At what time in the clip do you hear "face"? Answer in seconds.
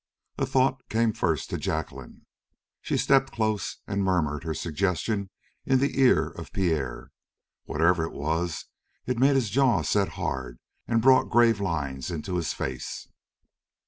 12.51-13.09